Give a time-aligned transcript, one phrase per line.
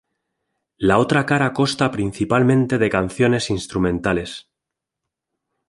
[0.79, 4.47] La otra cara costa principalmente de canciones instrumentales.